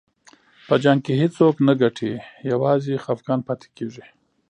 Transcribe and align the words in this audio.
په 0.67 0.75
جنګ 0.83 0.99
کې 1.05 1.13
هېڅوک 1.21 1.55
نه 1.67 1.73
ګټي، 1.81 2.11
یوازې 2.51 2.95
خفګان 3.03 3.39
پاتې 3.47 3.67
کېږي. 3.77 4.05